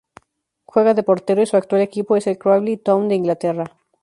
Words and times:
Juega 0.65 0.95
de 0.95 1.03
portero 1.03 1.43
y 1.43 1.45
su 1.45 1.57
actual 1.57 1.81
equipo 1.81 2.15
es 2.17 2.25
el 2.25 2.39
Crawley 2.39 2.75
Town 2.77 3.07
de 3.07 3.13
Inglaterra. 3.13 3.77